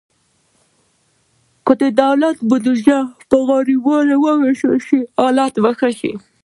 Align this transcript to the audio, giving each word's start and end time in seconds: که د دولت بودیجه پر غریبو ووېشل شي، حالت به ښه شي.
که 1.65 1.73
د 1.81 1.83
دولت 2.01 2.37
بودیجه 2.49 2.99
پر 3.29 3.39
غریبو 3.49 3.95
ووېشل 4.23 4.75
شي، 4.87 4.99
حالت 5.19 5.53
به 5.63 5.71
ښه 5.79 5.89
شي. 5.99 6.13